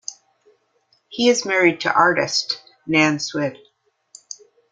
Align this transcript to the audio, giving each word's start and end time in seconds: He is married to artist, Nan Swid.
He 1.09 1.29
is 1.29 1.45
married 1.45 1.81
to 1.81 1.93
artist, 1.93 2.59
Nan 2.87 3.19
Swid. 3.19 3.59